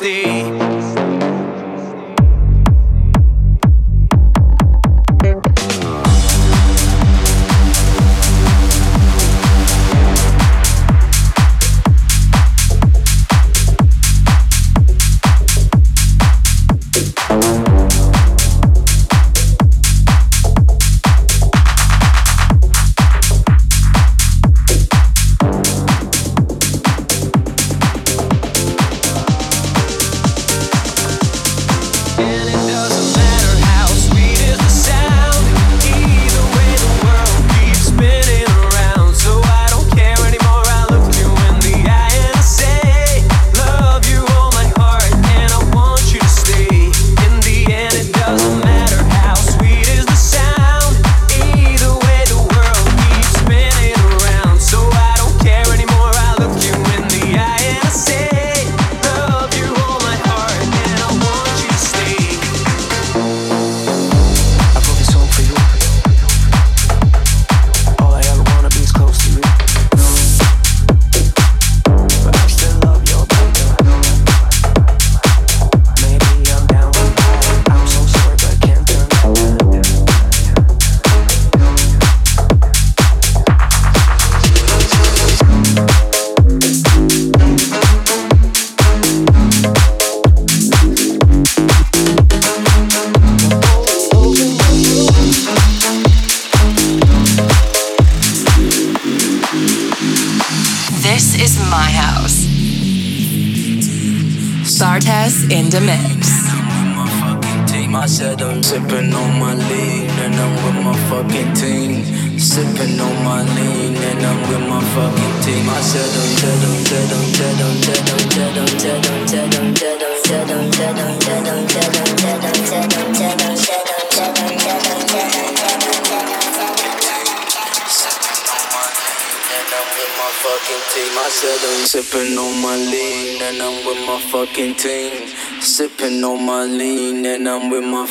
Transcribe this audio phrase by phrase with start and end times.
[0.00, 1.09] stay.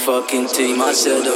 [0.10, 0.82] fucking team.
[0.82, 1.29] I said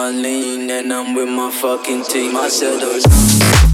[0.00, 2.34] Marlene and I'm with my fucking team.
[2.34, 3.69] I said, oh,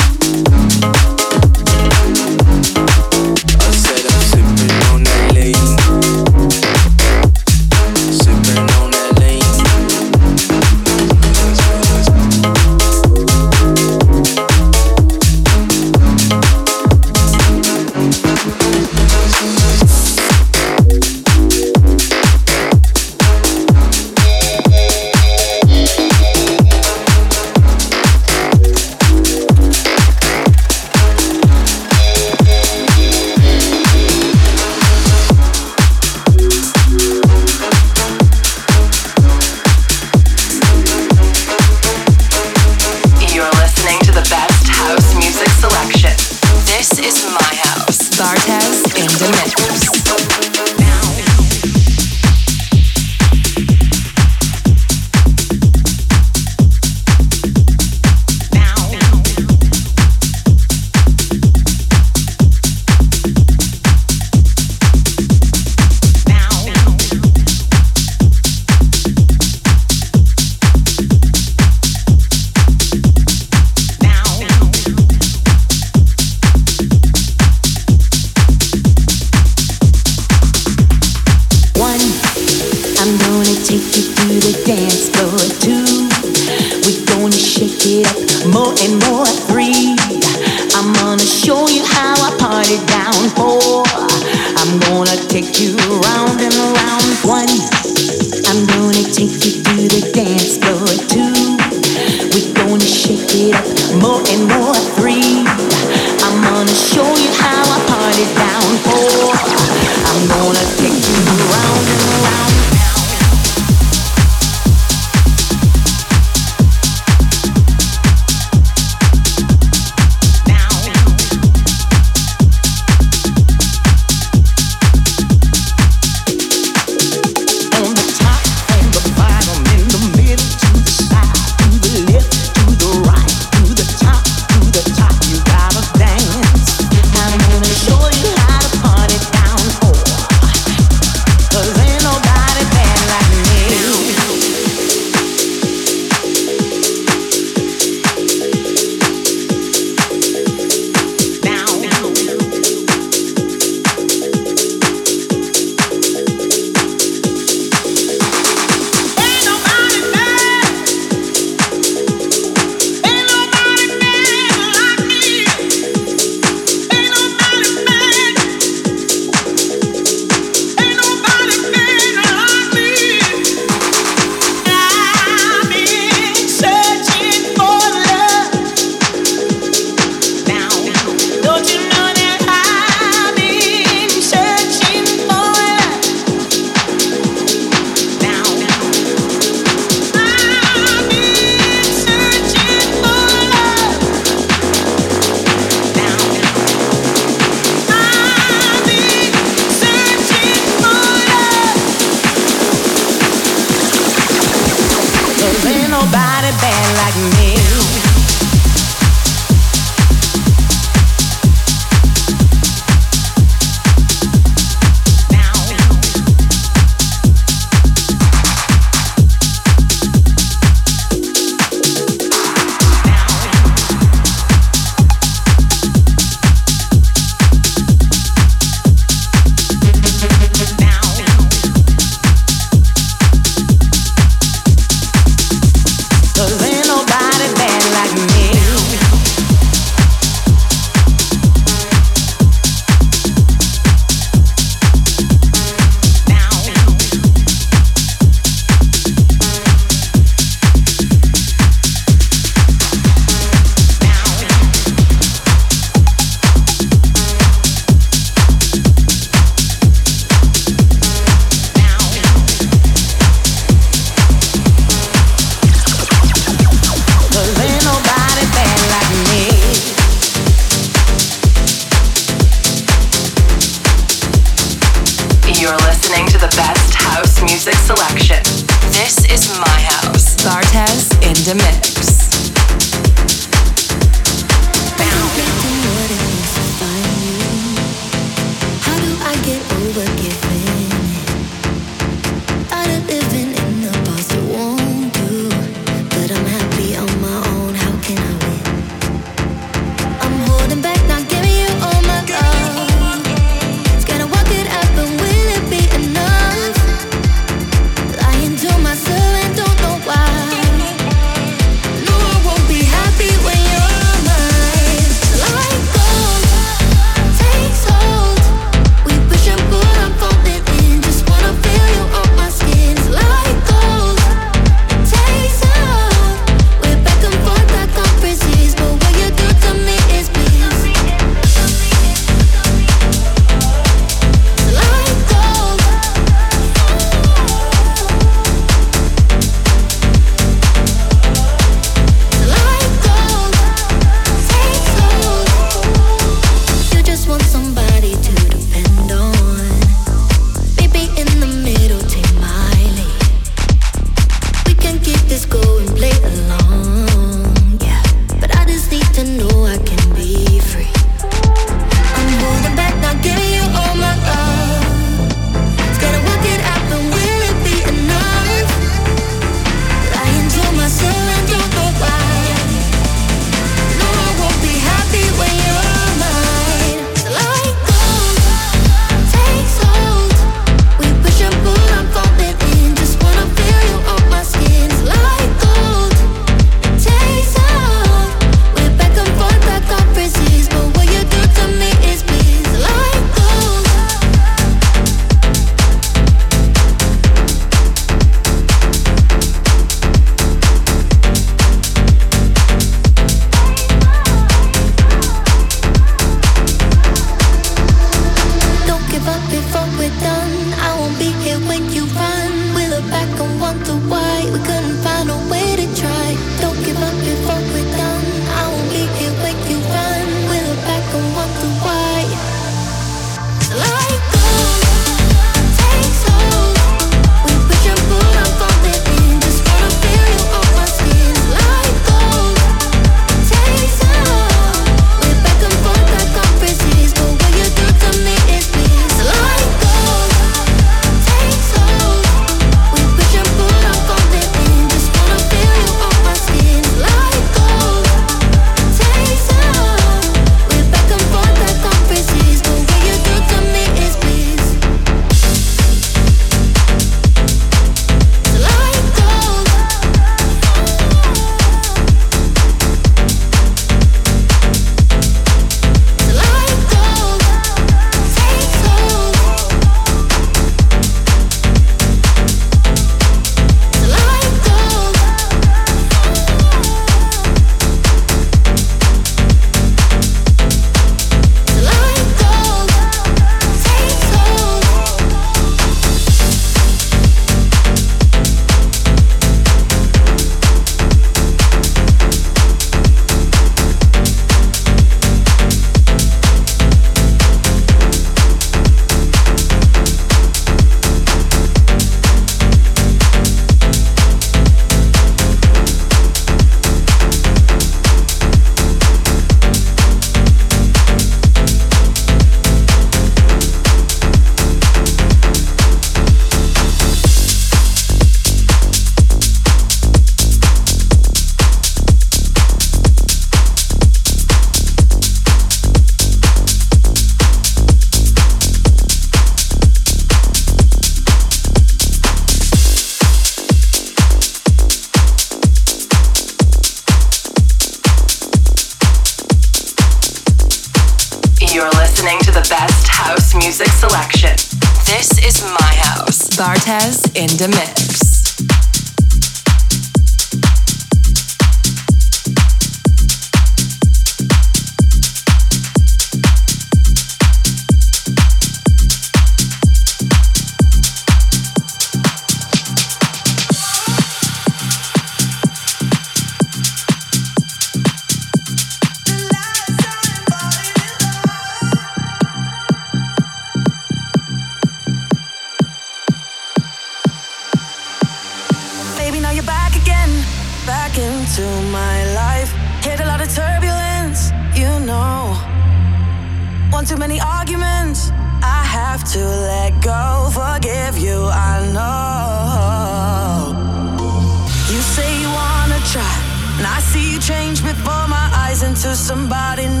[599.10, 600.00] This is the last time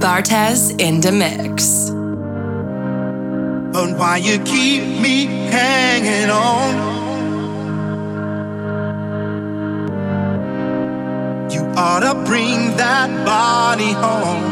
[0.00, 1.90] Bartez in the mix.
[3.70, 6.70] But why you keep me hanging on?
[11.50, 14.44] You ought to bring that body home.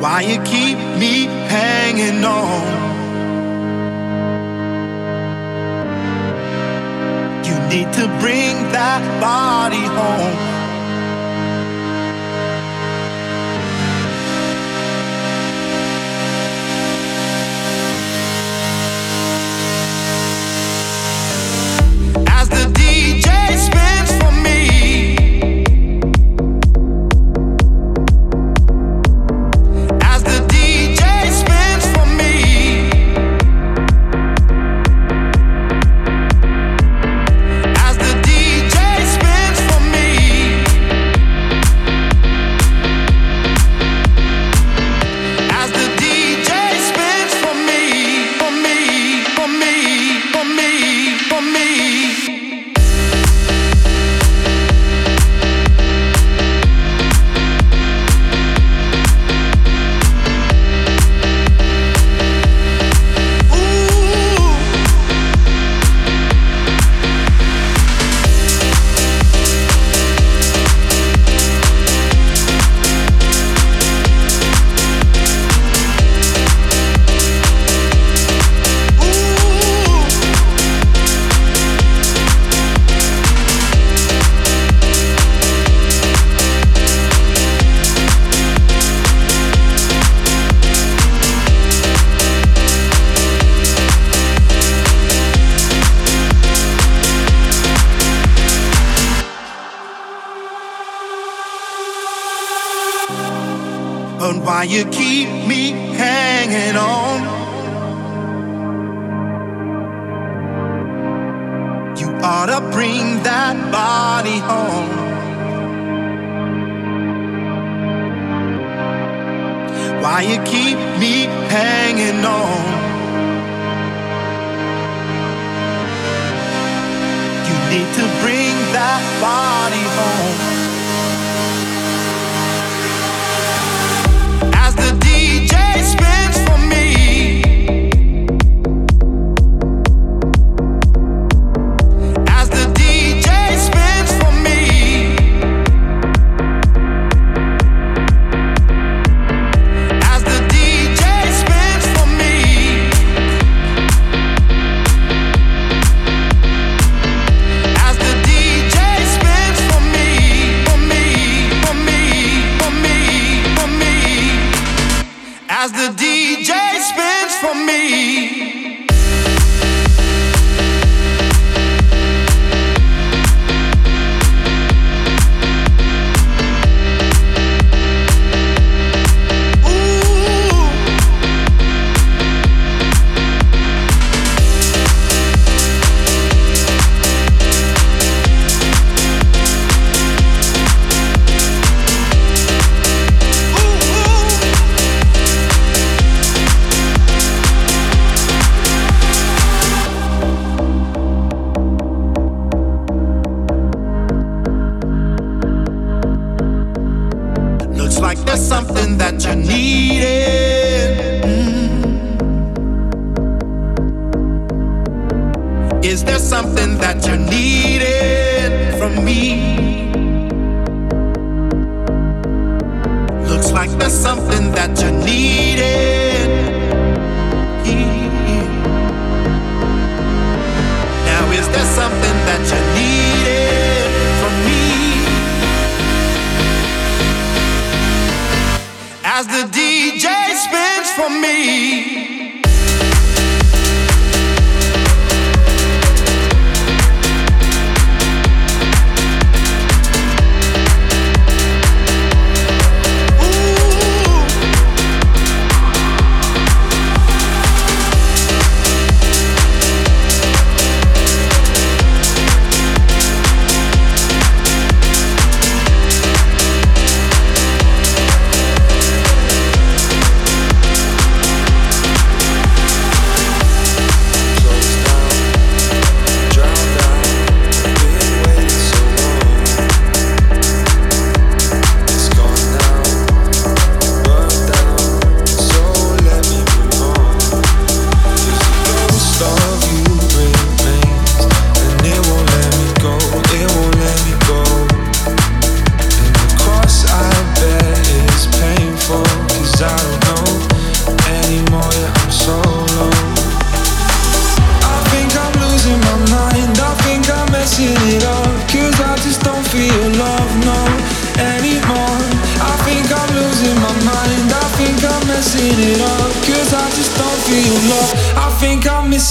[0.00, 2.62] Why you keep me hanging on?
[7.44, 9.45] You need to bring that body
[10.16, 10.55] home.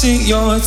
[0.06, 0.60] see your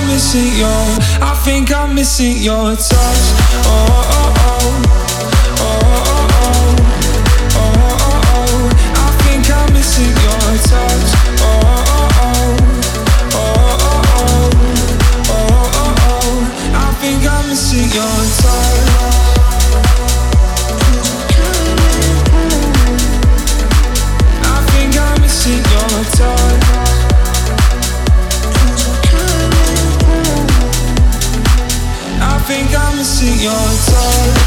[0.00, 0.66] I'm missing you.
[1.20, 3.24] I think I'm missing your touch.
[3.66, 3.76] Oh,
[4.16, 4.72] oh, oh.
[5.60, 6.64] Oh, oh, oh.
[7.56, 8.70] Oh, oh, oh.
[8.96, 11.10] I think I'm missing your touch.
[11.40, 12.48] Oh, oh, oh.
[13.34, 13.46] Oh,
[13.80, 14.48] oh, oh.
[15.28, 16.38] Oh, oh, oh.
[16.74, 19.90] I think I'm missing your touch.
[24.42, 26.59] I think I'm missing your touch.
[32.50, 33.52] think I'm missing your
[33.86, 34.40] touch.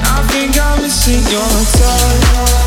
[0.00, 2.57] I think I'm missing your touch.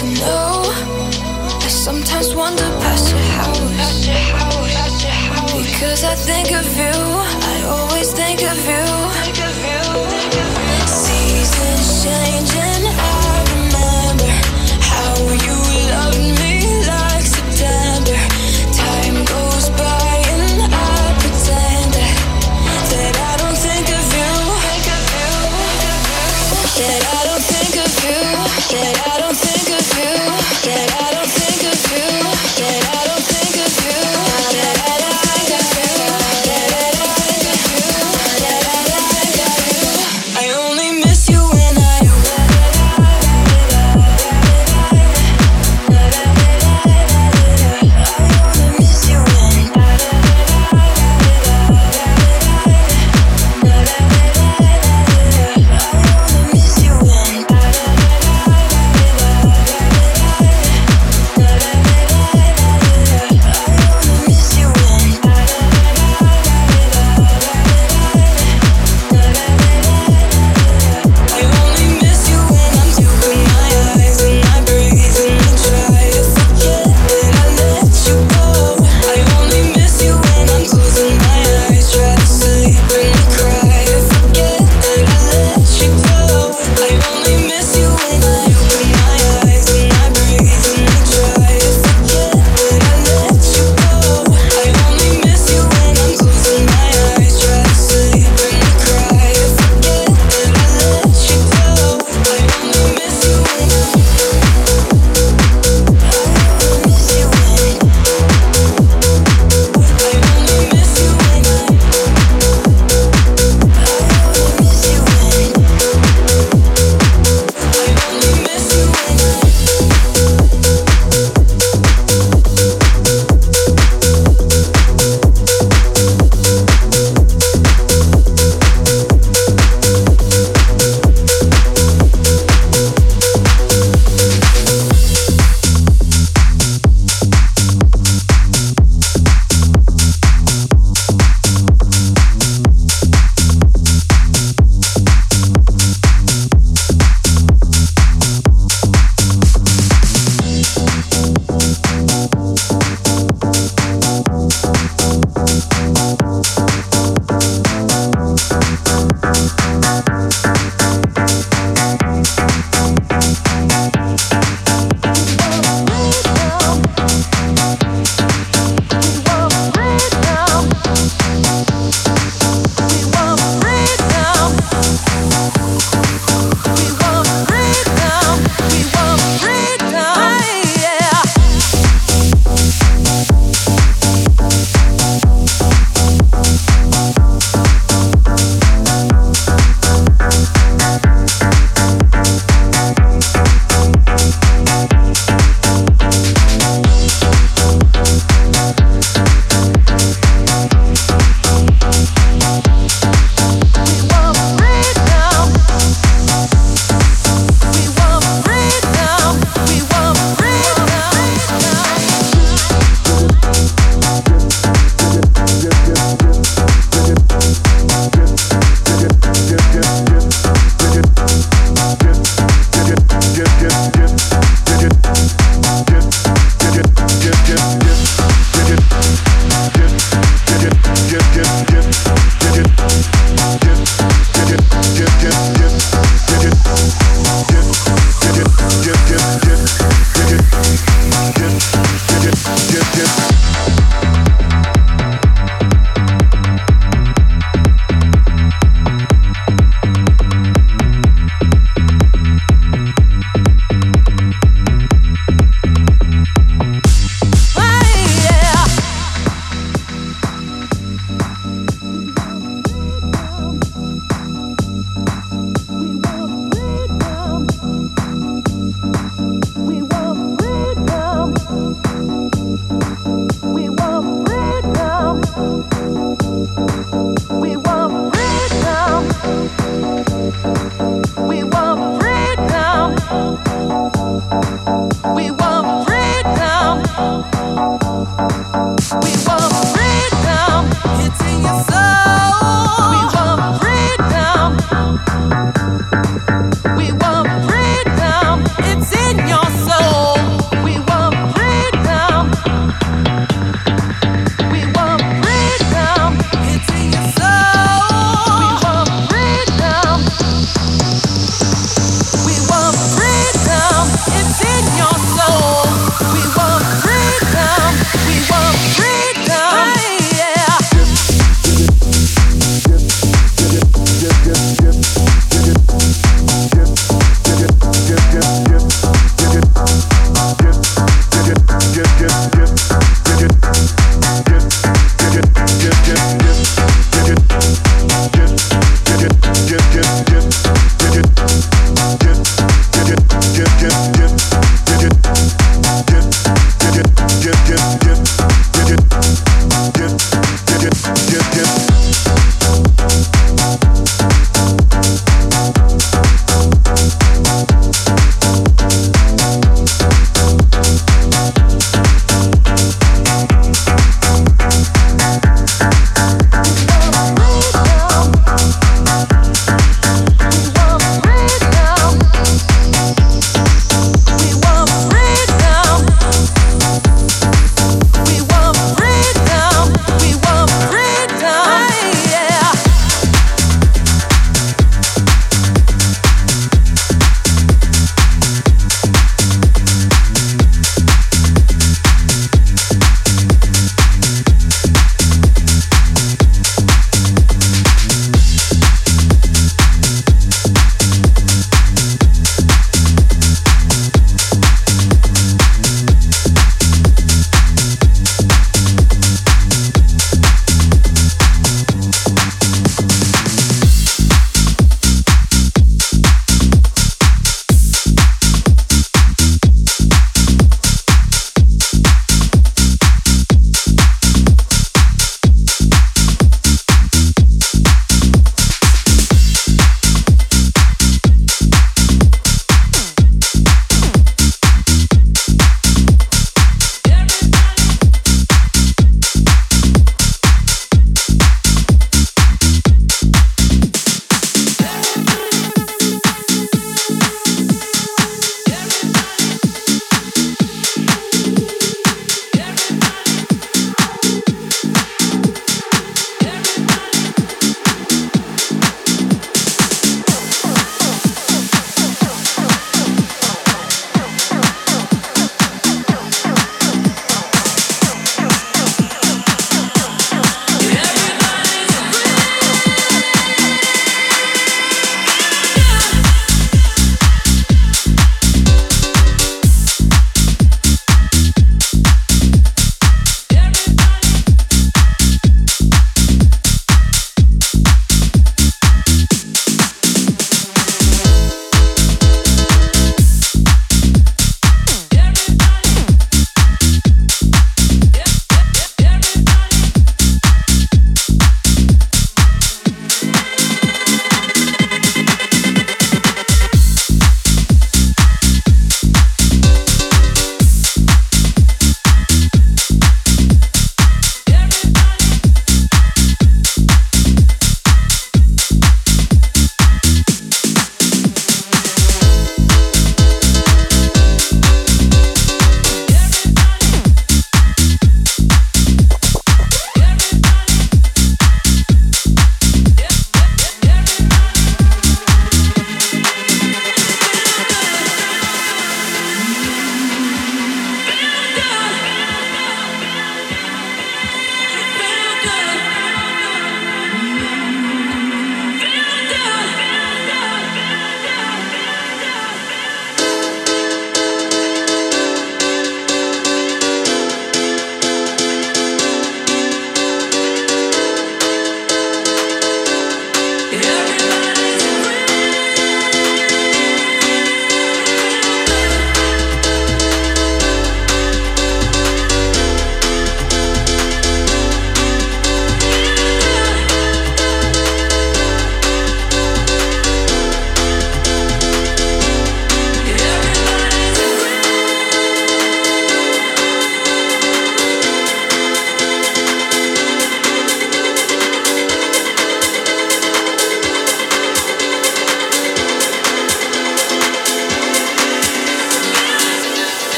[0.00, 0.36] to.
[1.64, 3.60] I sometimes wonder past your house.
[5.64, 6.96] Because I think of you,
[7.52, 8.89] I always think of you.